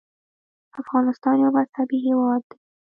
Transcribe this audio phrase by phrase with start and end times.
[0.81, 2.57] افغانستان یو مذهبي هېواد دی.